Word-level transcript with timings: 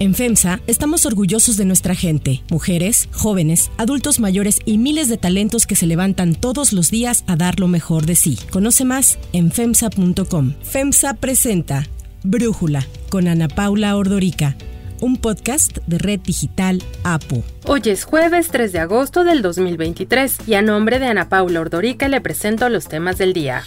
En 0.00 0.14
FEMSA 0.14 0.60
estamos 0.66 1.04
orgullosos 1.04 1.58
de 1.58 1.66
nuestra 1.66 1.94
gente, 1.94 2.42
mujeres, 2.50 3.10
jóvenes, 3.12 3.70
adultos 3.76 4.18
mayores 4.18 4.60
y 4.64 4.78
miles 4.78 5.10
de 5.10 5.18
talentos 5.18 5.66
que 5.66 5.76
se 5.76 5.86
levantan 5.86 6.34
todos 6.34 6.72
los 6.72 6.90
días 6.90 7.22
a 7.26 7.36
dar 7.36 7.60
lo 7.60 7.68
mejor 7.68 8.06
de 8.06 8.14
sí. 8.14 8.38
Conoce 8.50 8.86
más 8.86 9.18
en 9.34 9.52
FEMSA.com. 9.52 10.54
FEMSA 10.62 11.12
presenta 11.14 11.86
Brújula 12.22 12.86
con 13.10 13.28
Ana 13.28 13.48
Paula 13.48 13.94
Ordorica 13.94 14.56
un 15.02 15.16
podcast 15.16 15.78
de 15.86 15.98
Red 15.98 16.20
Digital 16.20 16.82
APO. 17.04 17.42
Hoy 17.66 17.82
es 17.86 18.04
jueves 18.04 18.48
3 18.48 18.72
de 18.72 18.78
agosto 18.80 19.24
del 19.24 19.42
2023 19.42 20.46
y 20.46 20.54
a 20.54 20.62
nombre 20.62 20.98
de 20.98 21.06
Ana 21.06 21.28
Paula 21.28 21.60
Ordorica 21.60 22.08
le 22.08 22.20
presento 22.20 22.68
los 22.68 22.88
temas 22.88 23.18
del 23.18 23.32
día. 23.32 23.62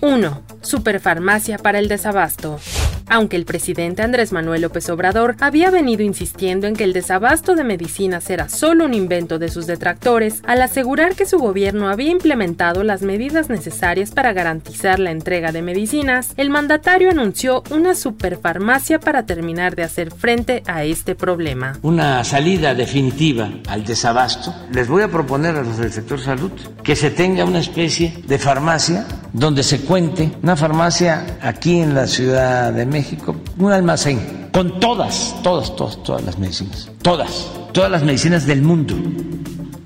1. 0.00 0.42
Superfarmacia 0.62 1.58
para 1.58 1.78
el 1.78 1.88
desabasto. 1.88 2.60
Aunque 3.08 3.36
el 3.36 3.44
presidente 3.44 4.02
Andrés 4.02 4.32
Manuel 4.32 4.62
López 4.62 4.88
Obrador 4.90 5.36
había 5.40 5.70
venido 5.70 6.02
insistiendo 6.02 6.66
en 6.66 6.74
que 6.74 6.84
el 6.84 6.92
desabasto 6.92 7.54
de 7.54 7.64
medicinas 7.64 8.28
era 8.30 8.48
solo 8.48 8.84
un 8.84 8.94
invento 8.94 9.38
de 9.38 9.48
sus 9.48 9.66
detractores, 9.66 10.42
al 10.44 10.62
asegurar 10.62 11.14
que 11.14 11.26
su 11.26 11.38
gobierno 11.38 11.88
había 11.88 12.10
implementado 12.10 12.82
las 12.82 13.02
medidas 13.02 13.48
necesarias 13.48 14.10
para 14.10 14.32
garantizar 14.32 14.98
la 14.98 15.10
entrega 15.10 15.52
de 15.52 15.62
medicinas, 15.62 16.32
el 16.36 16.50
mandatario 16.50 17.10
anunció 17.10 17.62
una 17.70 17.94
superfarmacia 17.94 18.98
para 18.98 19.24
terminar 19.24 19.76
de 19.76 19.84
hacer 19.84 20.12
frente 20.12 20.62
a 20.66 20.84
este 20.84 21.14
problema. 21.14 21.78
Una 21.82 22.24
salida 22.24 22.74
definitiva 22.74 23.50
al 23.68 23.84
desabasto. 23.84 24.54
Les 24.72 24.88
voy 24.88 25.02
a 25.02 25.08
proponer 25.08 25.56
a 25.56 25.62
los 25.62 25.78
del 25.78 25.92
sector 25.92 26.20
salud 26.20 26.52
que 26.82 26.96
se 26.96 27.10
tenga 27.10 27.44
una 27.44 27.60
especie 27.60 28.22
de 28.26 28.38
farmacia 28.38 29.06
donde 29.36 29.62
se 29.62 29.80
cuente, 29.82 30.32
una 30.42 30.56
farmacia 30.56 31.38
aquí 31.42 31.80
en 31.80 31.94
la 31.94 32.06
Ciudad 32.06 32.72
de 32.72 32.86
México, 32.86 33.36
un 33.58 33.70
almacén. 33.70 34.48
Con 34.50 34.80
todas, 34.80 35.36
todas, 35.42 35.76
todas, 35.76 36.02
todas 36.02 36.24
las 36.24 36.38
medicinas, 36.38 36.90
todas, 37.02 37.46
todas 37.72 37.90
las 37.90 38.02
medicinas 38.02 38.46
del 38.46 38.62
mundo, 38.62 38.94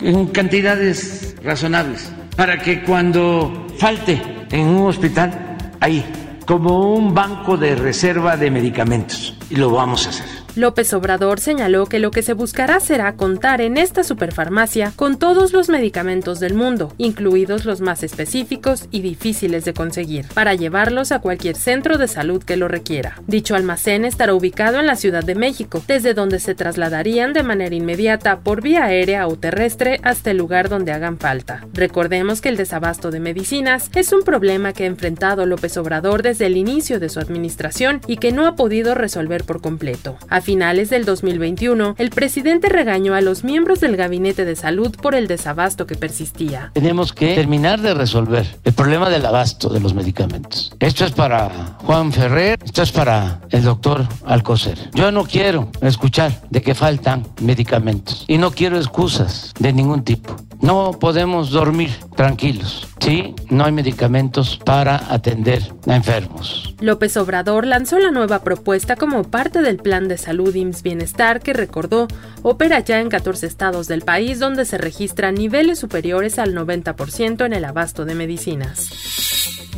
en 0.00 0.26
cantidades 0.28 1.34
razonables, 1.42 2.12
para 2.36 2.58
que 2.58 2.84
cuando 2.84 3.66
falte 3.76 4.22
en 4.52 4.68
un 4.68 4.86
hospital, 4.86 5.56
ahí, 5.80 6.04
como 6.46 6.94
un 6.94 7.12
banco 7.12 7.56
de 7.56 7.74
reserva 7.74 8.36
de 8.36 8.52
medicamentos, 8.52 9.34
y 9.50 9.56
lo 9.56 9.70
vamos 9.70 10.06
a 10.06 10.10
hacer. 10.10 10.39
López 10.56 10.92
Obrador 10.94 11.38
señaló 11.38 11.86
que 11.86 12.00
lo 12.00 12.10
que 12.10 12.22
se 12.22 12.32
buscará 12.32 12.80
será 12.80 13.14
contar 13.14 13.60
en 13.60 13.76
esta 13.76 14.02
superfarmacia 14.02 14.92
con 14.96 15.18
todos 15.18 15.52
los 15.52 15.68
medicamentos 15.68 16.40
del 16.40 16.54
mundo, 16.54 16.92
incluidos 16.98 17.64
los 17.64 17.80
más 17.80 18.02
específicos 18.02 18.86
y 18.90 19.00
difíciles 19.00 19.64
de 19.64 19.74
conseguir, 19.74 20.26
para 20.34 20.54
llevarlos 20.54 21.12
a 21.12 21.20
cualquier 21.20 21.56
centro 21.56 21.98
de 21.98 22.08
salud 22.08 22.42
que 22.42 22.56
lo 22.56 22.68
requiera. 22.68 23.20
Dicho 23.26 23.54
almacén 23.54 24.04
estará 24.04 24.34
ubicado 24.34 24.80
en 24.80 24.86
la 24.86 24.96
Ciudad 24.96 25.24
de 25.24 25.34
México, 25.34 25.82
desde 25.86 26.14
donde 26.14 26.40
se 26.40 26.54
trasladarían 26.54 27.32
de 27.32 27.42
manera 27.42 27.74
inmediata 27.74 28.40
por 28.40 28.60
vía 28.60 28.84
aérea 28.84 29.28
o 29.28 29.36
terrestre 29.36 30.00
hasta 30.02 30.32
el 30.32 30.38
lugar 30.38 30.68
donde 30.68 30.92
hagan 30.92 31.18
falta. 31.18 31.66
Recordemos 31.72 32.40
que 32.40 32.48
el 32.48 32.56
desabasto 32.56 33.10
de 33.10 33.20
medicinas 33.20 33.90
es 33.94 34.12
un 34.12 34.22
problema 34.22 34.72
que 34.72 34.84
ha 34.84 34.88
enfrentado 34.88 35.46
López 35.46 35.76
Obrador 35.76 36.22
desde 36.22 36.46
el 36.46 36.56
inicio 36.56 36.98
de 36.98 37.08
su 37.08 37.20
administración 37.20 38.00
y 38.06 38.16
que 38.16 38.32
no 38.32 38.46
ha 38.46 38.56
podido 38.56 38.94
resolver 38.94 39.44
por 39.44 39.60
completo. 39.60 40.18
A 40.40 40.42
finales 40.42 40.88
del 40.88 41.04
2021, 41.04 41.96
el 41.98 42.08
presidente 42.08 42.70
regañó 42.70 43.12
a 43.12 43.20
los 43.20 43.44
miembros 43.44 43.78
del 43.80 43.98
Gabinete 43.98 44.46
de 44.46 44.56
Salud 44.56 44.96
por 44.96 45.14
el 45.14 45.26
desabasto 45.28 45.86
que 45.86 45.96
persistía. 45.96 46.70
Tenemos 46.72 47.12
que 47.12 47.34
terminar 47.34 47.82
de 47.82 47.92
resolver 47.92 48.46
el 48.64 48.72
problema 48.72 49.10
del 49.10 49.26
abasto 49.26 49.68
de 49.68 49.80
los 49.80 49.92
medicamentos. 49.92 50.72
Esto 50.80 51.04
es 51.04 51.12
para 51.12 51.76
Juan 51.84 52.10
Ferrer, 52.10 52.58
esto 52.64 52.80
es 52.80 52.90
para 52.90 53.42
el 53.50 53.64
doctor 53.64 54.08
Alcocer. 54.24 54.78
Yo 54.94 55.12
no 55.12 55.24
quiero 55.24 55.70
escuchar 55.82 56.32
de 56.48 56.62
que 56.62 56.74
faltan 56.74 57.26
medicamentos 57.42 58.24
y 58.26 58.38
no 58.38 58.50
quiero 58.50 58.78
excusas 58.78 59.52
de 59.58 59.74
ningún 59.74 60.04
tipo. 60.04 60.34
No 60.62 60.92
podemos 60.92 61.50
dormir 61.50 61.90
tranquilos. 62.16 62.86
Sí, 63.00 63.34
no 63.48 63.64
hay 63.64 63.72
medicamentos 63.72 64.58
para 64.62 64.96
atender 65.12 65.62
a 65.86 65.96
enfermos. 65.96 66.74
López 66.80 67.16
Obrador 67.16 67.66
lanzó 67.66 67.98
la 67.98 68.10
nueva 68.10 68.42
propuesta 68.42 68.96
como 68.96 69.24
parte 69.24 69.62
del 69.62 69.78
plan 69.78 70.06
de 70.06 70.18
salud 70.18 70.29
IMSS 70.38 70.82
Bienestar 70.82 71.40
que 71.40 71.52
recordó 71.52 72.08
opera 72.42 72.80
ya 72.80 73.00
en 73.00 73.08
14 73.08 73.46
estados 73.46 73.88
del 73.88 74.02
país 74.02 74.38
donde 74.38 74.64
se 74.64 74.78
registran 74.78 75.34
niveles 75.34 75.78
superiores 75.78 76.38
al 76.38 76.54
90% 76.54 77.46
en 77.46 77.52
el 77.52 77.64
abasto 77.64 78.04
de 78.04 78.14
medicinas. 78.14 78.90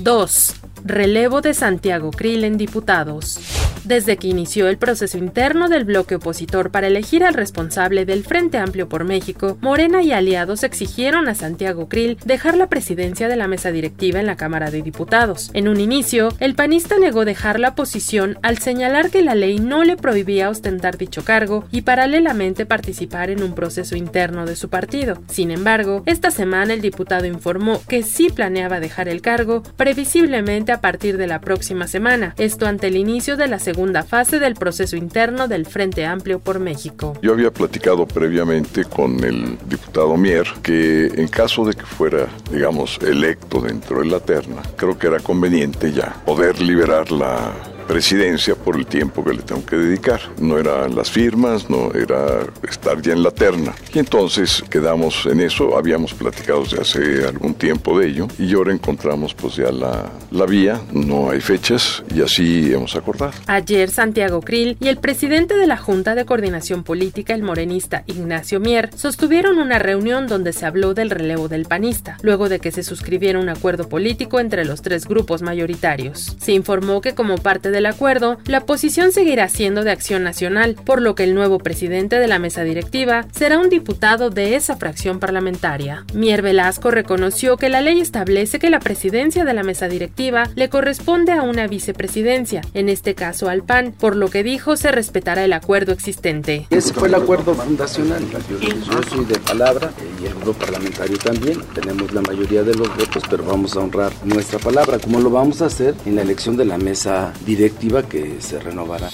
2. 0.00 0.54
Relevo 0.84 1.41
de 1.43 1.54
Santiago 1.54 2.10
Krill 2.10 2.43
en 2.43 2.59
diputados. 2.59 3.38
Desde 3.84 4.16
que 4.16 4.28
inició 4.28 4.69
el 4.69 4.78
proceso 4.78 5.19
interno 5.19 5.69
del 5.69 5.84
bloque 5.84 6.15
opositor 6.15 6.70
para 6.70 6.87
elegir 6.87 7.25
al 7.25 7.34
responsable 7.34 8.04
del 8.04 8.25
Frente 8.25 8.59
Amplio 8.59 8.88
por 8.88 9.04
México, 9.04 9.59
Morena 9.60 10.03
y 10.03 10.12
aliados 10.12 10.62
exigieron 10.62 11.28
a 11.28 11.34
Santiago 11.34 11.88
Krill 11.88 12.16
dejar 12.25 12.56
la 12.56 12.69
presidencia 12.69 13.28
de 13.28 13.34
la 13.34 13.48
mesa 13.48 13.72
directiva 13.72 14.21
en 14.21 14.26
la 14.26 14.37
Cámara 14.37 14.71
de 14.71 14.82
Diputados. 14.82 15.50
En 15.53 15.66
un 15.66 15.81
inicio, 15.81 16.28
el 16.38 16.54
panista 16.54 16.97
negó 16.98 17.25
dejar 17.25 17.59
la 17.59 17.75
posición 17.75 18.38
al 18.42 18.59
señalar 18.59 19.10
que 19.10 19.22
la 19.22 19.34
ley 19.34 19.59
no 19.59 19.82
le 19.82 19.97
prohibía 19.97 20.48
ostentar 20.48 20.97
dicho 20.97 21.25
cargo 21.25 21.65
y 21.72 21.82
paralelamente 21.82 22.66
participar 22.66 23.31
en 23.31 23.42
un 23.42 23.54
proceso 23.54 23.97
interno 23.97 24.47
de 24.47 24.54
su 24.54 24.69
partido. 24.69 25.21
Sin 25.28 25.50
embargo, 25.50 26.03
esta 26.06 26.31
semana 26.31 26.72
el 26.72 26.81
diputado 26.81 27.26
informó 27.26 27.81
que 27.88 28.04
sí 28.04 28.28
planeaba 28.31 28.78
dejar 28.78 29.09
el 29.09 29.22
cargo, 29.22 29.62
previsiblemente 29.76 30.72
a 30.72 30.81
partir 30.81 31.16
de 31.16 31.27
la 31.27 31.41
próxima 31.41 31.87
semana, 31.87 32.34
esto 32.38 32.66
ante 32.66 32.88
el 32.88 32.97
inicio 32.97 33.37
de 33.37 33.47
la 33.47 33.59
segunda 33.59 34.03
fase 34.03 34.38
del 34.38 34.55
proceso 34.55 34.97
interno 34.97 35.49
del 35.49 35.66
Frente 35.66 36.05
Amplio 36.05 36.38
por 36.41 36.59
México. 36.59 37.15
Yo 37.22 37.33
había 37.33 37.50
platicado 37.50 38.06
previamente 38.06 38.84
con 38.84 39.22
el 39.25 39.59
diputado 39.66 40.16
Mier 40.16 40.47
que 40.62 41.06
en 41.06 41.28
caso 41.28 41.65
de 41.65 41.75
que 41.75 41.84
fuera, 41.84 42.27
digamos, 42.50 42.99
electo 43.03 43.60
dentro 43.60 44.00
de 44.00 44.06
la 44.06 44.21
terna, 44.21 44.62
creo 44.77 44.99
que 44.99 45.06
era 45.06 45.21
conveniente 45.21 45.93
ya 45.93 46.15
poder 46.25 46.60
liberar 46.60 47.10
la 47.10 47.53
presidencia 47.87 48.54
por 48.54 48.76
el 48.76 48.87
tiempo 48.87 49.25
que 49.25 49.34
le 49.34 49.43
tengo 49.43 49.65
que 49.65 49.76
dedicar. 49.76 50.20
No 50.41 50.59
eran 50.59 50.94
las 50.94 51.10
firmas, 51.10 51.69
no 51.69 51.93
era 51.93 52.47
estar 52.69 53.00
ya 53.03 53.12
en 53.12 53.22
la 53.22 53.31
terna. 53.31 53.75
Y 53.93 53.98
entonces 53.98 54.62
quedamos 54.70 55.26
en 55.26 55.41
eso, 55.41 55.76
habíamos 55.76 56.15
platicado 56.15 56.62
desde 56.62 56.81
hace 56.81 57.26
algún 57.26 57.54
tiempo 57.54 57.98
de 57.98 58.09
ello 58.09 58.28
y 58.38 58.54
ahora 58.54 58.72
encontramos 58.72 59.34
pues 59.34 59.56
ya 59.56 59.71
la, 59.71 60.10
la 60.31 60.47
vía, 60.47 60.81
no 60.92 61.31
hay 61.31 61.41
fechas 61.41 62.03
y 62.15 62.22
así 62.22 62.72
hemos 62.72 62.94
acordado. 62.97 63.32
Ayer 63.47 63.91
Santiago 63.91 64.41
Krill 64.41 64.76
y 64.81 64.88
el 64.88 64.98
presidente 64.98 65.56
de 65.56 65.66
la 65.66 65.76
Junta 65.76 66.15
de 66.15 66.25
Coordinación 66.25 66.84
Política, 66.84 67.34
el 67.34 67.42
morenista 67.42 68.04
Ignacio 68.06 68.60
Mier, 68.60 68.91
sostuvieron 68.97 69.59
una 69.59 69.78
reunión 69.78 70.26
donde 70.26 70.53
se 70.53 70.66
habló 70.66 70.94
del 70.94 71.10
relevo 71.10 71.48
del 71.48 71.66
panista, 71.66 72.16
luego 72.22 72.48
de 72.48 72.60
que 72.60 72.72
se 72.72 72.82
suscribiera 72.82 73.38
un 73.38 73.48
acuerdo 73.48 73.88
político 73.88 74.41
entre 74.41 74.65
los 74.65 74.82
tres 74.82 75.06
grupos 75.06 75.42
mayoritarios. 75.42 76.37
Se 76.41 76.53
informó 76.53 77.00
que 77.00 77.15
como 77.15 77.38
parte 77.38 77.71
del 77.72 77.87
acuerdo, 77.87 78.38
la 78.47 78.60
posición 78.60 79.10
seguirá 79.10 79.49
siendo 79.49 79.83
de 79.83 79.91
acción 79.91 80.22
nacional, 80.22 80.77
por 80.84 81.03
lo 81.03 81.15
que 81.15 81.25
el 81.25 81.34
nuevo 81.34 81.59
presidente 81.59 82.19
de 82.19 82.28
la 82.28 82.38
mesa 82.38 82.62
directiva 82.62 83.27
será 83.33 83.59
un 83.59 83.69
diputado 83.69 84.31
de 84.31 84.55
esa 84.55 84.77
fracción 84.77 85.19
parlamentaria. 85.19 86.05
Mier 86.15 86.43
Velasco 86.43 86.91
reconoció 86.91 87.56
que 87.56 87.69
la 87.69 87.81
ley 87.81 88.00
establece 88.00 88.59
que 88.59 88.71
la 88.71 88.81
presidencia 88.81 89.44
de 89.44 89.55
la 89.55 89.62
mesa 89.62 89.88
directiva 89.88 90.44
le 90.55 90.69
corresponde 90.69 91.33
a 91.33 91.43
una 91.43 91.66
vicepresidencia, 91.66 92.62
en 92.75 92.88
este 92.88 93.15
caso 93.15 93.49
al 93.49 93.62
PAN, 93.62 93.93
por 93.99 94.16
lo 94.16 94.28
que 94.28 94.43
dijo 94.43 94.77
se 94.77 94.93
respetará 94.93 95.44
el 95.44 95.53
acuerdo 95.53 95.93
existente. 95.93 96.66
Ese 96.71 96.93
fue 96.93 97.09
el 97.09 97.15
acuerdo 97.15 97.54
fundacional. 97.54 98.22
Yo, 98.60 99.03
soy 99.09 99.25
de 99.25 99.39
palabra 99.39 99.91
y 100.22 100.27
el 100.27 100.34
grupo 100.34 100.53
parlamentario 100.53 101.16
también. 101.19 101.60
Tenemos 101.75 102.12
la 102.12 102.21
mayoría 102.21 102.62
de 102.62 102.75
los 102.75 102.89
votos, 102.97 103.22
pero 103.28 103.44
vamos 103.44 103.77
a 103.77 103.81
honrar 103.81 104.12
nuestra 104.25 104.59
palabra, 104.59 104.99
como 104.99 105.21
lo 105.21 105.31
vamos 105.31 105.62
a 105.62 105.66
hacer 105.66 105.94
en 106.04 106.16
la 106.16 106.22
elección 106.22 106.56
de 106.56 106.65
la 106.65 106.78
mesa 106.78 107.33
directiva 107.47 107.61
directiva 107.62 108.02
que 108.02 108.40
se 108.40 108.58
renovará. 108.58 109.08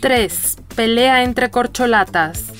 3. 0.00 0.56
Pelea 0.76 1.22
entre 1.22 1.50
corcholatas. 1.50 2.51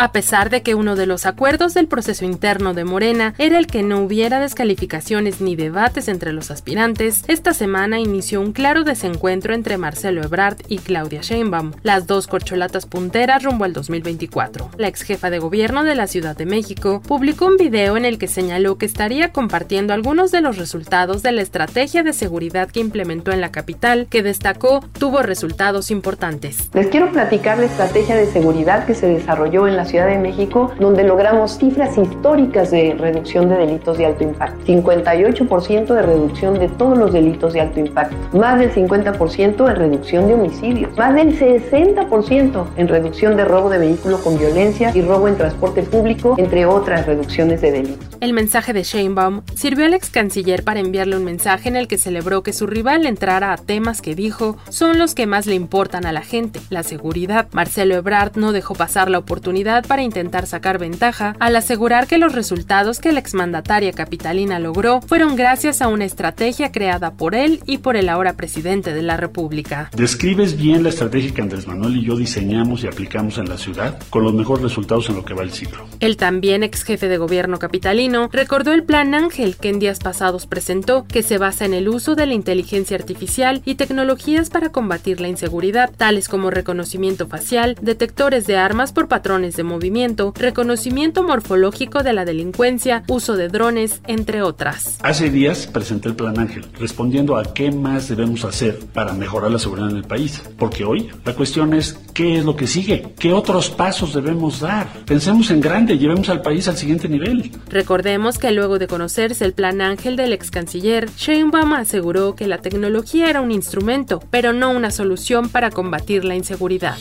A 0.00 0.12
pesar 0.12 0.48
de 0.48 0.62
que 0.62 0.74
uno 0.74 0.96
de 0.96 1.04
los 1.04 1.26
acuerdos 1.26 1.74
del 1.74 1.86
proceso 1.86 2.24
interno 2.24 2.72
de 2.72 2.84
Morena 2.84 3.34
era 3.36 3.58
el 3.58 3.66
que 3.66 3.82
no 3.82 3.98
hubiera 3.98 4.40
descalificaciones 4.40 5.42
ni 5.42 5.56
debates 5.56 6.08
entre 6.08 6.32
los 6.32 6.50
aspirantes, 6.50 7.22
esta 7.28 7.52
semana 7.52 8.00
inició 8.00 8.40
un 8.40 8.52
claro 8.52 8.82
desencuentro 8.82 9.52
entre 9.52 9.76
Marcelo 9.76 10.22
Ebrard 10.22 10.56
y 10.68 10.78
Claudia 10.78 11.20
Sheinbaum, 11.20 11.72
las 11.82 12.06
dos 12.06 12.28
corcholatas 12.28 12.86
punteras 12.86 13.42
rumbo 13.42 13.66
al 13.66 13.74
2024. 13.74 14.70
La 14.78 14.88
ex 14.88 15.02
jefa 15.02 15.28
de 15.28 15.38
gobierno 15.38 15.84
de 15.84 15.94
la 15.94 16.06
Ciudad 16.06 16.34
de 16.34 16.46
México 16.46 17.02
publicó 17.06 17.44
un 17.44 17.58
video 17.58 17.98
en 17.98 18.06
el 18.06 18.16
que 18.16 18.26
señaló 18.26 18.78
que 18.78 18.86
estaría 18.86 19.32
compartiendo 19.32 19.92
algunos 19.92 20.30
de 20.30 20.40
los 20.40 20.56
resultados 20.56 21.22
de 21.22 21.32
la 21.32 21.42
estrategia 21.42 22.02
de 22.02 22.14
seguridad 22.14 22.70
que 22.70 22.80
implementó 22.80 23.32
en 23.32 23.42
la 23.42 23.52
capital, 23.52 24.06
que 24.08 24.22
destacó 24.22 24.82
tuvo 24.98 25.20
resultados 25.20 25.90
importantes. 25.90 26.70
Les 26.72 26.86
quiero 26.86 27.12
platicar 27.12 27.58
la 27.58 27.66
estrategia 27.66 28.16
de 28.16 28.32
seguridad 28.32 28.86
que 28.86 28.94
se 28.94 29.06
desarrolló 29.06 29.68
en 29.68 29.76
la 29.76 29.89
Ciudad 29.90 30.06
de 30.06 30.18
México, 30.18 30.70
donde 30.78 31.02
logramos 31.02 31.58
cifras 31.58 31.98
históricas 31.98 32.70
de 32.70 32.94
reducción 32.96 33.48
de 33.48 33.56
delitos 33.56 33.98
de 33.98 34.06
alto 34.06 34.22
impacto. 34.22 34.64
58% 34.64 35.94
de 35.94 36.02
reducción 36.02 36.58
de 36.58 36.68
todos 36.68 36.96
los 36.96 37.12
delitos 37.12 37.52
de 37.52 37.60
alto 37.60 37.80
impacto, 37.80 38.16
más 38.38 38.60
del 38.60 38.72
50% 38.72 39.68
en 39.68 39.76
reducción 39.76 40.28
de 40.28 40.34
homicidios, 40.34 40.96
más 40.96 41.14
del 41.14 41.36
60% 41.36 42.66
en 42.76 42.88
reducción 42.88 43.36
de 43.36 43.44
robo 43.44 43.68
de 43.68 43.78
vehículo 43.78 44.22
con 44.22 44.38
violencia 44.38 44.92
y 44.94 45.02
robo 45.02 45.26
en 45.26 45.36
transporte 45.36 45.82
público, 45.82 46.36
entre 46.38 46.66
otras 46.66 47.06
reducciones 47.06 47.60
de 47.60 47.72
delitos. 47.72 48.06
El 48.20 48.32
mensaje 48.32 48.72
de 48.72 48.82
Sheinbaum 48.82 49.42
sirvió 49.54 49.86
al 49.86 49.94
ex 49.94 50.10
canciller 50.10 50.62
para 50.62 50.80
enviarle 50.80 51.16
un 51.16 51.24
mensaje 51.24 51.68
en 51.68 51.76
el 51.76 51.88
que 51.88 51.98
celebró 51.98 52.42
que 52.42 52.52
su 52.52 52.66
rival 52.66 53.06
entrara 53.06 53.52
a 53.52 53.56
temas 53.56 54.02
que 54.02 54.14
dijo 54.14 54.56
son 54.68 54.98
los 54.98 55.14
que 55.14 55.26
más 55.26 55.46
le 55.46 55.54
importan 55.54 56.06
a 56.06 56.12
la 56.12 56.22
gente, 56.22 56.60
la 56.68 56.82
seguridad. 56.82 57.48
Marcelo 57.52 57.94
Ebrard 57.94 58.36
no 58.36 58.52
dejó 58.52 58.74
pasar 58.74 59.10
la 59.10 59.18
oportunidad 59.18 59.69
para 59.86 60.02
intentar 60.02 60.46
sacar 60.46 60.78
ventaja 60.78 61.36
al 61.38 61.56
asegurar 61.56 62.06
que 62.06 62.18
los 62.18 62.34
resultados 62.34 62.98
que 62.98 63.12
la 63.12 63.20
exmandataria 63.20 63.92
capitalina 63.92 64.58
logró 64.58 65.00
fueron 65.00 65.36
gracias 65.36 65.80
a 65.80 65.88
una 65.88 66.04
estrategia 66.04 66.72
creada 66.72 67.12
por 67.12 67.34
él 67.34 67.62
y 67.66 67.78
por 67.78 67.96
el 67.96 68.08
ahora 68.08 68.34
presidente 68.34 68.92
de 68.92 69.02
la 69.02 69.16
República. 69.16 69.90
Describes 69.96 70.56
bien 70.56 70.82
la 70.82 70.88
estrategia 70.88 71.32
que 71.32 71.42
Andrés 71.42 71.66
Manuel 71.66 71.96
y 71.96 72.04
yo 72.04 72.16
diseñamos 72.16 72.82
y 72.84 72.88
aplicamos 72.88 73.38
en 73.38 73.48
la 73.48 73.56
ciudad 73.56 73.98
con 74.10 74.24
los 74.24 74.34
mejores 74.34 74.62
resultados 74.62 75.08
en 75.08 75.16
lo 75.16 75.24
que 75.24 75.34
va 75.34 75.42
el 75.42 75.52
ciclo. 75.52 75.86
El 76.00 76.16
también 76.16 76.62
ex 76.62 76.82
jefe 76.82 77.08
de 77.08 77.18
gobierno 77.18 77.58
capitalino 77.58 78.28
recordó 78.32 78.72
el 78.72 78.84
plan 78.84 79.14
Ángel 79.14 79.56
que 79.56 79.68
en 79.68 79.78
días 79.78 79.98
pasados 79.98 80.46
presentó, 80.46 81.06
que 81.06 81.22
se 81.22 81.38
basa 81.38 81.64
en 81.64 81.74
el 81.74 81.88
uso 81.88 82.14
de 82.14 82.26
la 82.26 82.34
inteligencia 82.34 82.96
artificial 82.96 83.62
y 83.64 83.76
tecnologías 83.76 84.50
para 84.50 84.70
combatir 84.70 85.20
la 85.20 85.28
inseguridad, 85.28 85.90
tales 85.96 86.28
como 86.28 86.50
reconocimiento 86.50 87.26
facial, 87.26 87.76
detectores 87.80 88.46
de 88.46 88.56
armas 88.56 88.92
por 88.92 89.08
patrones 89.08 89.56
de 89.56 89.59
movimiento, 89.64 90.32
reconocimiento 90.36 91.22
morfológico 91.22 92.02
de 92.02 92.12
la 92.12 92.24
delincuencia, 92.24 93.04
uso 93.08 93.36
de 93.36 93.48
drones, 93.48 94.00
entre 94.06 94.42
otras. 94.42 94.98
Hace 95.02 95.30
días 95.30 95.66
presenté 95.66 96.08
el 96.08 96.16
Plan 96.16 96.38
Ángel, 96.38 96.66
respondiendo 96.78 97.36
a 97.36 97.54
qué 97.54 97.70
más 97.70 98.08
debemos 98.08 98.44
hacer 98.44 98.78
para 98.92 99.12
mejorar 99.12 99.50
la 99.50 99.58
seguridad 99.58 99.90
en 99.90 99.96
el 99.96 100.04
país. 100.04 100.42
Porque 100.58 100.84
hoy 100.84 101.08
la 101.24 101.34
cuestión 101.34 101.74
es 101.74 101.98
qué 102.14 102.38
es 102.38 102.44
lo 102.44 102.56
que 102.56 102.66
sigue, 102.66 103.14
qué 103.18 103.32
otros 103.32 103.70
pasos 103.70 104.14
debemos 104.14 104.60
dar. 104.60 104.88
Pensemos 105.06 105.50
en 105.50 105.60
grande, 105.60 105.98
llevemos 105.98 106.28
al 106.28 106.42
país 106.42 106.68
al 106.68 106.76
siguiente 106.76 107.08
nivel. 107.08 107.50
Recordemos 107.68 108.38
que 108.38 108.52
luego 108.52 108.78
de 108.78 108.86
conocerse 108.86 109.44
el 109.44 109.52
Plan 109.52 109.80
Ángel 109.80 110.16
del 110.16 110.32
ex 110.32 110.50
canciller, 110.50 111.08
Sheinbaum 111.16 111.74
aseguró 111.74 112.34
que 112.34 112.46
la 112.46 112.58
tecnología 112.58 113.30
era 113.30 113.40
un 113.40 113.50
instrumento, 113.50 114.22
pero 114.30 114.52
no 114.52 114.70
una 114.70 114.90
solución 114.90 115.48
para 115.48 115.70
combatir 115.70 116.24
la 116.24 116.34
inseguridad. 116.34 116.96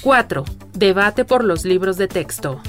4. 0.00 0.44
Debate 0.74 1.24
por 1.24 1.44
los 1.44 1.64
libros 1.64 1.79
de 1.80 2.06
texto. 2.08 2.60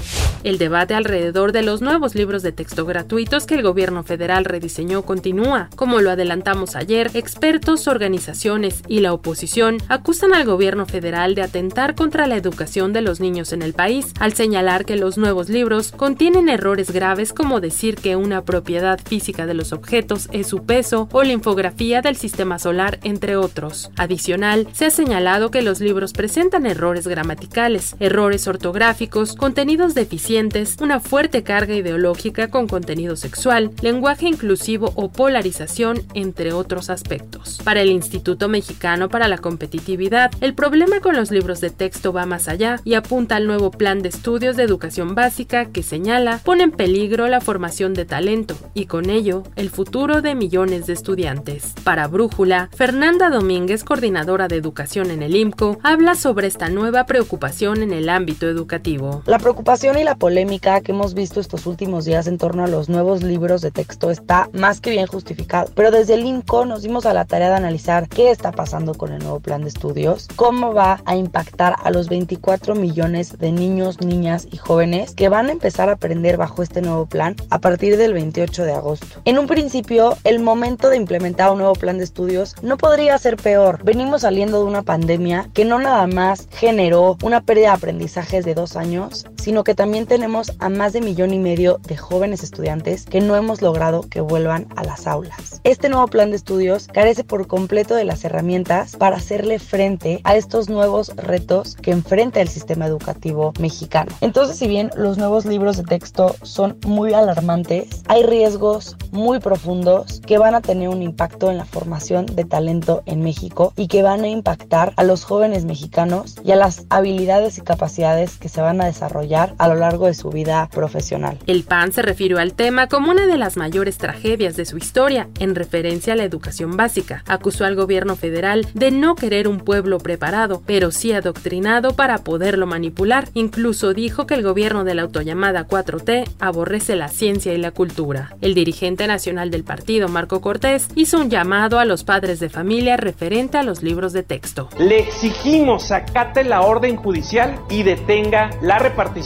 El 0.44 0.58
debate 0.58 0.94
alrededor 0.94 1.52
de 1.52 1.62
los 1.62 1.82
nuevos 1.82 2.16
libros 2.16 2.42
de 2.42 2.50
texto 2.50 2.84
gratuitos 2.84 3.46
que 3.46 3.54
el 3.54 3.62
gobierno 3.62 4.02
federal 4.02 4.44
rediseñó 4.44 5.02
continúa. 5.02 5.68
Como 5.76 6.00
lo 6.00 6.10
adelantamos 6.10 6.74
ayer, 6.74 7.12
expertos, 7.14 7.86
organizaciones 7.86 8.82
y 8.88 9.00
la 9.00 9.12
oposición 9.12 9.78
acusan 9.88 10.34
al 10.34 10.44
gobierno 10.44 10.84
federal 10.84 11.36
de 11.36 11.42
atentar 11.42 11.94
contra 11.94 12.26
la 12.26 12.36
educación 12.36 12.92
de 12.92 13.02
los 13.02 13.20
niños 13.20 13.52
en 13.52 13.62
el 13.62 13.72
país, 13.72 14.12
al 14.18 14.32
señalar 14.32 14.84
que 14.84 14.96
los 14.96 15.16
nuevos 15.16 15.48
libros 15.48 15.92
contienen 15.92 16.48
errores 16.48 16.90
graves 16.90 17.32
como 17.32 17.60
decir 17.60 17.94
que 17.94 18.16
una 18.16 18.44
propiedad 18.44 18.98
física 19.00 19.46
de 19.46 19.54
los 19.54 19.72
objetos 19.72 20.28
es 20.32 20.48
su 20.48 20.64
peso 20.64 21.08
o 21.12 21.22
la 21.22 21.32
infografía 21.32 22.02
del 22.02 22.16
sistema 22.16 22.58
solar, 22.58 22.98
entre 23.04 23.36
otros. 23.36 23.92
Adicional, 23.96 24.66
se 24.72 24.86
ha 24.86 24.90
señalado 24.90 25.52
que 25.52 25.62
los 25.62 25.78
libros 25.78 26.12
presentan 26.12 26.66
errores 26.66 27.06
gramaticales, 27.06 27.94
errores 28.00 28.48
ortográficos, 28.48 29.36
contenidos 29.36 29.94
deficientes 29.94 30.31
una 30.80 30.98
fuerte 30.98 31.42
carga 31.42 31.74
ideológica 31.74 32.48
con 32.48 32.66
contenido 32.66 33.16
sexual, 33.16 33.70
lenguaje 33.82 34.26
inclusivo 34.26 34.90
o 34.94 35.12
polarización, 35.12 36.00
entre 36.14 36.54
otros 36.54 36.88
aspectos. 36.88 37.60
Para 37.62 37.82
el 37.82 37.90
Instituto 37.90 38.48
Mexicano 38.48 39.10
para 39.10 39.28
la 39.28 39.36
Competitividad, 39.36 40.30
el 40.40 40.54
problema 40.54 41.00
con 41.00 41.16
los 41.16 41.30
libros 41.30 41.60
de 41.60 41.68
texto 41.68 42.14
va 42.14 42.24
más 42.24 42.48
allá 42.48 42.80
y 42.82 42.94
apunta 42.94 43.36
al 43.36 43.46
nuevo 43.46 43.70
plan 43.70 44.00
de 44.00 44.08
estudios 44.08 44.56
de 44.56 44.62
educación 44.62 45.14
básica 45.14 45.66
que 45.66 45.82
señala 45.82 46.38
pone 46.38 46.62
en 46.64 46.70
peligro 46.70 47.28
la 47.28 47.42
formación 47.42 47.92
de 47.92 48.06
talento 48.06 48.56
y 48.72 48.86
con 48.86 49.10
ello 49.10 49.42
el 49.56 49.68
futuro 49.68 50.22
de 50.22 50.34
millones 50.34 50.86
de 50.86 50.94
estudiantes. 50.94 51.74
Para 51.84 52.08
Brújula, 52.08 52.70
Fernanda 52.74 53.28
Domínguez, 53.28 53.84
coordinadora 53.84 54.48
de 54.48 54.56
educación 54.56 55.10
en 55.10 55.22
el 55.22 55.36
IMCO, 55.36 55.78
habla 55.82 56.14
sobre 56.14 56.46
esta 56.46 56.70
nueva 56.70 57.04
preocupación 57.04 57.82
en 57.82 57.92
el 57.92 58.08
ámbito 58.08 58.48
educativo. 58.48 59.22
La 59.26 59.38
preocupación 59.38 59.98
y 59.98 60.04
la 60.04 60.21
polémica 60.22 60.80
que 60.82 60.92
hemos 60.92 61.14
visto 61.14 61.40
estos 61.40 61.66
últimos 61.66 62.04
días 62.04 62.28
en 62.28 62.38
torno 62.38 62.62
a 62.62 62.68
los 62.68 62.88
nuevos 62.88 63.24
libros 63.24 63.60
de 63.60 63.72
texto 63.72 64.08
está 64.08 64.48
más 64.52 64.80
que 64.80 64.90
bien 64.90 65.08
justificado. 65.08 65.68
Pero 65.74 65.90
desde 65.90 66.14
el 66.14 66.24
INCO 66.24 66.64
nos 66.64 66.82
dimos 66.82 67.06
a 67.06 67.12
la 67.12 67.24
tarea 67.24 67.48
de 67.48 67.56
analizar 67.56 68.08
qué 68.08 68.30
está 68.30 68.52
pasando 68.52 68.94
con 68.94 69.12
el 69.12 69.18
nuevo 69.18 69.40
plan 69.40 69.62
de 69.62 69.68
estudios, 69.70 70.28
cómo 70.36 70.74
va 70.74 71.00
a 71.06 71.16
impactar 71.16 71.74
a 71.82 71.90
los 71.90 72.08
24 72.08 72.76
millones 72.76 73.36
de 73.36 73.50
niños, 73.50 74.00
niñas 74.00 74.46
y 74.48 74.58
jóvenes 74.58 75.16
que 75.16 75.28
van 75.28 75.48
a 75.48 75.52
empezar 75.52 75.88
a 75.88 75.94
aprender 75.94 76.36
bajo 76.36 76.62
este 76.62 76.82
nuevo 76.82 77.06
plan 77.06 77.34
a 77.50 77.58
partir 77.58 77.96
del 77.96 78.14
28 78.14 78.64
de 78.64 78.74
agosto. 78.74 79.22
En 79.24 79.40
un 79.40 79.48
principio, 79.48 80.16
el 80.22 80.38
momento 80.38 80.88
de 80.88 80.98
implementar 80.98 81.50
un 81.50 81.58
nuevo 81.58 81.74
plan 81.74 81.98
de 81.98 82.04
estudios 82.04 82.54
no 82.62 82.76
podría 82.76 83.18
ser 83.18 83.38
peor. 83.38 83.82
Venimos 83.82 84.22
saliendo 84.22 84.60
de 84.60 84.66
una 84.66 84.84
pandemia 84.84 85.48
que 85.52 85.64
no 85.64 85.80
nada 85.80 86.06
más 86.06 86.46
generó 86.52 87.16
una 87.24 87.40
pérdida 87.40 87.70
de 87.70 87.74
aprendizajes 87.74 88.44
de 88.44 88.54
dos 88.54 88.76
años, 88.76 89.26
sino 89.42 89.64
que 89.64 89.74
también 89.74 90.06
tenemos 90.06 90.52
a 90.60 90.68
más 90.68 90.92
de 90.92 91.00
millón 91.00 91.34
y 91.34 91.38
medio 91.40 91.80
de 91.82 91.96
jóvenes 91.96 92.44
estudiantes 92.44 93.06
que 93.06 93.20
no 93.20 93.34
hemos 93.34 93.60
logrado 93.60 94.02
que 94.02 94.20
vuelvan 94.20 94.68
a 94.76 94.84
las 94.84 95.08
aulas. 95.08 95.60
Este 95.64 95.88
nuevo 95.88 96.06
plan 96.06 96.30
de 96.30 96.36
estudios 96.36 96.86
carece 96.86 97.24
por 97.24 97.48
completo 97.48 97.96
de 97.96 98.04
las 98.04 98.24
herramientas 98.24 98.94
para 98.94 99.16
hacerle 99.16 99.58
frente 99.58 100.20
a 100.22 100.36
estos 100.36 100.68
nuevos 100.68 101.08
retos 101.16 101.74
que 101.74 101.90
enfrenta 101.90 102.40
el 102.40 102.48
sistema 102.48 102.86
educativo 102.86 103.52
mexicano. 103.58 104.12
Entonces, 104.20 104.56
si 104.58 104.68
bien 104.68 104.90
los 104.96 105.18
nuevos 105.18 105.44
libros 105.44 105.76
de 105.76 105.82
texto 105.82 106.36
son 106.42 106.78
muy 106.86 107.12
alarmantes, 107.12 107.88
hay 108.06 108.22
riesgos 108.22 108.96
muy 109.10 109.40
profundos 109.40 110.20
que 110.24 110.38
van 110.38 110.54
a 110.54 110.60
tener 110.60 110.88
un 110.88 111.02
impacto 111.02 111.50
en 111.50 111.58
la 111.58 111.64
formación 111.64 112.26
de 112.26 112.44
talento 112.44 113.02
en 113.06 113.22
México 113.22 113.72
y 113.76 113.88
que 113.88 114.04
van 114.04 114.22
a 114.22 114.28
impactar 114.28 114.92
a 114.96 115.02
los 115.02 115.24
jóvenes 115.24 115.64
mexicanos 115.64 116.36
y 116.44 116.52
a 116.52 116.56
las 116.56 116.86
habilidades 116.90 117.58
y 117.58 117.62
capacidades 117.62 118.36
que 118.36 118.48
se 118.48 118.60
van 118.60 118.80
a 118.80 118.86
desarrollar 118.86 119.31
a 119.34 119.68
lo 119.68 119.74
largo 119.74 120.06
de 120.06 120.14
su 120.14 120.30
vida 120.30 120.68
profesional. 120.72 121.38
El 121.46 121.64
PAN 121.64 121.92
se 121.92 122.02
refirió 122.02 122.38
al 122.38 122.54
tema 122.54 122.88
como 122.88 123.10
una 123.10 123.26
de 123.26 123.38
las 123.38 123.56
mayores 123.56 123.98
tragedias 123.98 124.56
de 124.56 124.66
su 124.66 124.76
historia, 124.76 125.28
en 125.38 125.54
referencia 125.54 126.12
a 126.12 126.16
la 126.16 126.24
educación 126.24 126.76
básica. 126.76 127.24
Acusó 127.26 127.64
al 127.64 127.74
gobierno 127.74 128.16
federal 128.16 128.66
de 128.74 128.90
no 128.90 129.14
querer 129.14 129.48
un 129.48 129.60
pueblo 129.60 129.98
preparado, 129.98 130.62
pero 130.66 130.90
sí 130.90 131.12
adoctrinado 131.12 131.94
para 131.94 132.18
poderlo 132.18 132.66
manipular. 132.66 133.28
Incluso 133.34 133.94
dijo 133.94 134.26
que 134.26 134.34
el 134.34 134.42
gobierno 134.42 134.84
de 134.84 134.94
la 134.94 135.02
autollamada 135.02 135.66
4T 135.66 136.28
aborrece 136.38 136.96
la 136.96 137.08
ciencia 137.08 137.54
y 137.54 137.58
la 137.58 137.70
cultura. 137.70 138.36
El 138.40 138.54
dirigente 138.54 139.06
nacional 139.06 139.50
del 139.50 139.64
partido, 139.64 140.08
Marco 140.08 140.40
Cortés, 140.40 140.88
hizo 140.94 141.18
un 141.18 141.30
llamado 141.30 141.78
a 141.78 141.84
los 141.84 142.04
padres 142.04 142.40
de 142.40 142.48
familia 142.48 142.96
referente 142.96 143.56
a 143.56 143.62
los 143.62 143.82
libros 143.82 144.12
de 144.12 144.22
texto. 144.22 144.68
Le 144.78 144.98
exigimos 145.00 145.90
acate 145.90 146.44
la 146.44 146.62
orden 146.62 146.96
judicial 146.96 147.58
y 147.70 147.82
detenga 147.82 148.50
la 148.60 148.78
repartición 148.78 149.21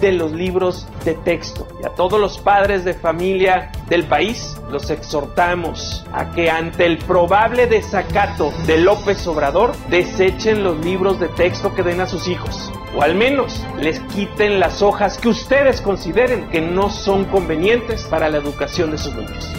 de 0.00 0.12
los 0.12 0.32
libros 0.32 0.86
de 1.04 1.14
texto. 1.14 1.66
Y 1.82 1.86
a 1.86 1.90
todos 1.90 2.20
los 2.20 2.38
padres 2.38 2.84
de 2.84 2.94
familia 2.94 3.72
del 3.88 4.04
país 4.04 4.56
los 4.70 4.90
exhortamos 4.90 6.04
a 6.12 6.30
que 6.32 6.50
ante 6.50 6.86
el 6.86 6.98
probable 6.98 7.66
desacato 7.66 8.52
de 8.66 8.78
López 8.78 9.26
Obrador 9.26 9.74
desechen 9.88 10.62
los 10.62 10.84
libros 10.84 11.18
de 11.18 11.28
texto 11.28 11.74
que 11.74 11.82
den 11.82 12.00
a 12.00 12.06
sus 12.06 12.28
hijos. 12.28 12.70
O 12.96 13.02
al 13.02 13.14
menos 13.14 13.64
les 13.80 14.00
quiten 14.00 14.60
las 14.60 14.80
hojas 14.80 15.18
que 15.18 15.28
ustedes 15.28 15.80
consideren 15.80 16.48
que 16.50 16.60
no 16.60 16.90
son 16.90 17.24
convenientes 17.24 18.04
para 18.04 18.28
la 18.28 18.38
educación 18.38 18.90
de 18.90 18.98
sus 18.98 19.14
niños. 19.14 19.50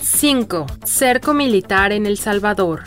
5. 0.00 0.66
Cerco 0.84 1.34
militar 1.34 1.92
en 1.92 2.06
El 2.06 2.18
Salvador. 2.18 2.84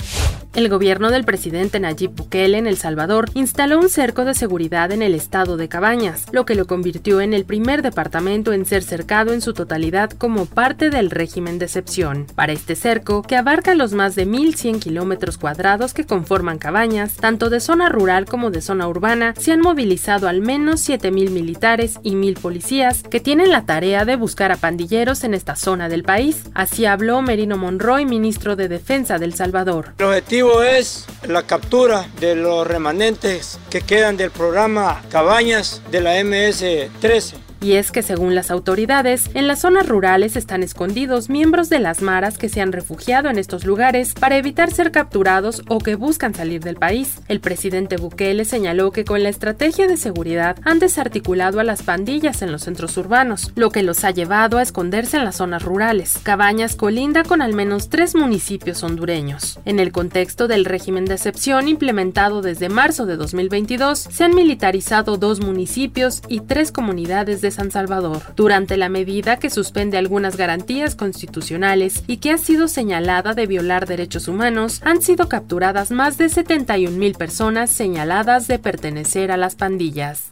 El 0.60 0.68
gobierno 0.68 1.10
del 1.10 1.24
presidente 1.24 1.80
Nayib 1.80 2.12
Bukele 2.12 2.58
en 2.58 2.68
El 2.68 2.76
Salvador 2.76 3.30
instaló 3.34 3.80
un 3.80 3.88
cerco 3.88 4.26
de 4.26 4.34
seguridad 4.34 4.92
en 4.92 5.02
el 5.02 5.16
estado 5.16 5.56
de 5.56 5.70
Cabañas, 5.70 6.26
lo 6.34 6.46
que 6.46 6.54
lo 6.54 6.68
convirtió 6.68 7.22
en 7.22 7.34
el 7.34 7.46
primer 7.46 7.82
departamento 7.82 8.52
en 8.52 8.66
ser 8.66 8.84
cercado 8.84 9.32
en 9.32 9.40
su 9.40 9.54
totalidad 9.54 10.10
como 10.10 10.48
parte 10.48 10.90
del 10.90 11.12
régimen 11.12 11.60
de 11.60 11.66
excepción. 11.68 12.28
Para 12.36 12.52
este 12.52 12.76
cerco, 12.76 13.22
que 13.22 13.38
abarca 13.38 13.74
los 13.74 13.94
más 13.94 14.16
de 14.16 14.28
1.100 14.28 14.80
kilómetros 14.80 15.38
cuadrados 15.38 15.94
que 15.94 16.06
conforman 16.06 16.58
Cabañas, 16.58 17.16
tanto 17.16 17.50
de 17.50 17.62
zona 17.62 17.88
rural 17.88 18.26
como 18.26 18.52
de 18.52 18.60
zona 18.60 18.90
urbana, 18.90 19.36
se 19.38 19.54
han 19.54 19.62
movilizado 19.62 20.28
al 20.28 20.42
menos 20.42 20.82
7.000 20.82 21.30
militares 21.30 22.00
y 22.04 22.16
1.000 22.16 22.38
policías 22.38 23.04
que 23.04 23.22
tienen 23.22 23.50
la 23.50 23.66
tarea 23.66 24.04
de 24.04 24.18
buscar 24.18 24.52
a 24.52 24.58
pandilleros 24.58 25.24
en 25.24 25.36
esta 25.36 25.56
zona 25.56 25.88
del 25.88 26.04
país. 26.04 26.44
Así 26.54 26.86
habló 26.86 27.22
Merino 27.22 27.56
Monroy, 27.56 28.04
ministro 28.04 28.58
de 28.58 28.68
Defensa 28.68 29.20
del 29.20 29.34
Salvador. 29.36 29.94
Objetivo 30.04 30.49
es 30.64 31.06
la 31.28 31.44
captura 31.44 32.10
de 32.20 32.36
los 32.36 32.66
remanentes 32.66 33.60
que 33.70 33.82
quedan 33.82 34.18
del 34.18 34.32
programa 34.32 35.04
Cabañas 35.10 35.82
de 35.92 36.02
la 36.02 36.20
MS-13 36.20 37.49
y 37.62 37.74
es 37.74 37.92
que 37.92 38.04
según 38.04 38.36
las 38.36 38.52
autoridades, 38.52 39.30
en 39.34 39.48
las 39.48 39.62
zonas 39.62 39.88
rurales 39.88 40.36
están 40.36 40.64
escondidos 40.64 41.30
miembros 41.30 41.70
de 41.70 41.80
las 41.80 42.02
maras 42.02 42.38
que 42.38 42.50
se 42.50 42.62
han 42.62 42.72
refugiado 42.72 43.30
en 43.30 43.38
estos 43.38 43.66
lugares 43.66 44.14
para 44.14 44.38
evitar 44.38 44.72
ser 44.72 44.92
capturados 44.92 45.64
o 45.68 45.80
que 45.80 45.96
buscan 45.96 46.34
salir 46.34 46.62
del 46.62 46.76
país. 46.76 47.20
El 47.28 47.40
presidente 47.40 47.98
Bukele 47.98 48.46
señaló 48.46 48.92
que 48.92 49.06
con 49.06 49.24
la 49.24 49.30
estrategia 49.30 49.88
de 49.88 49.98
seguridad 49.98 50.58
han 50.64 50.80
desarticulado 50.80 51.60
a 51.60 51.64
las 51.64 51.84
pandillas 51.84 52.42
en 52.42 52.52
los 52.52 52.64
centros 52.64 52.96
urbanos, 52.98 53.52
lo 53.56 53.72
que 53.72 53.84
los 53.84 54.04
ha 54.04 54.12
llevado 54.12 54.58
a 54.58 54.62
esconderse 54.62 55.18
en 55.18 55.26
las 55.26 55.38
zonas 55.38 55.64
rurales. 55.64 56.20
Cabañas 56.24 56.76
colinda 56.76 57.24
con 57.24 57.42
al 57.42 57.54
menos 57.54 57.90
tres 57.90 58.16
municipios 58.16 58.84
hondureños. 58.84 59.60
En 59.66 59.80
el 59.80 59.92
contexto 59.92 60.48
del 60.48 60.66
régimen 60.66 61.06
de 61.06 61.16
excepción 61.16 61.68
implementado 61.68 62.42
desde 62.42 62.70
marzo 62.70 63.06
de 63.06 63.18
2022, 63.18 64.00
se 64.00 64.24
han 64.24 64.36
militarizado 64.36 65.18
dos 65.18 65.42
municipios 65.42 66.22
y 66.28 66.42
tres 66.42 66.72
comunidades 66.72 67.42
de 67.42 67.49
San 67.52 67.72
Salvador, 67.72 68.22
durante 68.36 68.78
la 68.78 68.90
medida 68.90 69.38
que 69.38 69.50
suspende 69.50 69.98
algunas 69.98 70.38
garantías 70.38 70.96
constitucionales 70.96 72.04
y 72.08 72.18
que 72.18 72.32
ha 72.32 72.38
sido 72.38 72.68
señalada 72.68 73.34
de 73.34 73.48
violar 73.48 73.86
derechos 73.86 74.28
humanos, 74.28 74.82
han 74.84 75.02
sido 75.02 75.30
capturadas 75.30 75.92
más 75.92 76.18
de 76.18 76.30
71 76.30 76.98
mil 76.98 77.14
personas 77.14 77.72
señaladas 77.72 78.48
de 78.48 78.60
pertenecer 78.60 79.32
a 79.32 79.38
las 79.38 79.56
pandillas. 79.56 80.32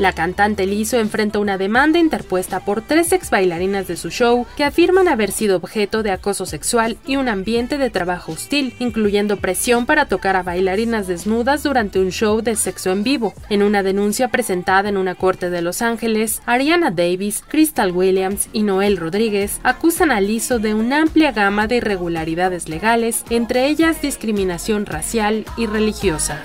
La 0.00 0.14
cantante 0.14 0.64
Lizzo 0.64 0.98
enfrenta 0.98 1.40
una 1.40 1.58
demanda 1.58 1.98
interpuesta 1.98 2.60
por 2.60 2.80
tres 2.80 3.12
ex 3.12 3.28
bailarinas 3.28 3.86
de 3.86 3.98
su 3.98 4.08
show 4.08 4.46
que 4.56 4.64
afirman 4.64 5.08
haber 5.08 5.30
sido 5.30 5.58
objeto 5.58 6.02
de 6.02 6.10
acoso 6.10 6.46
sexual 6.46 6.96
y 7.06 7.16
un 7.16 7.28
ambiente 7.28 7.76
de 7.76 7.90
trabajo 7.90 8.32
hostil, 8.32 8.74
incluyendo 8.78 9.36
presión 9.36 9.84
para 9.84 10.06
tocar 10.06 10.36
a 10.36 10.42
bailarinas 10.42 11.06
desnudas 11.06 11.62
durante 11.64 12.00
un 12.00 12.12
show 12.12 12.40
de 12.40 12.56
sexo 12.56 12.92
en 12.92 13.02
vivo. 13.02 13.34
En 13.50 13.62
una 13.62 13.82
denuncia 13.82 14.28
presentada 14.28 14.88
en 14.88 14.96
una 14.96 15.16
corte 15.16 15.50
de 15.50 15.60
Los 15.60 15.82
Ángeles, 15.82 16.40
Ariana 16.46 16.90
Davis, 16.90 17.44
Crystal 17.46 17.92
Williams 17.92 18.48
y 18.54 18.62
Noel 18.62 18.96
Rodríguez 18.96 19.60
acusan 19.64 20.12
a 20.12 20.22
Lizzo 20.22 20.60
de 20.60 20.72
una 20.72 21.02
amplia 21.02 21.32
gama 21.32 21.66
de 21.66 21.76
irregularidades 21.76 22.70
legales, 22.70 23.22
entre 23.28 23.66
ellas 23.66 24.00
discriminación 24.00 24.86
racial 24.86 25.44
y 25.58 25.66
religiosa. 25.66 26.40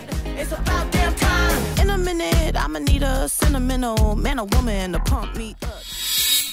I'ma 2.75 2.91
need 2.91 3.03
a 3.03 3.29
sentimental 3.29 4.17
man 4.17 4.37
or 4.37 4.47
woman 4.47 4.91
to 4.91 4.99
pump 4.99 5.37
me 5.37 5.55
up. 5.63 6.04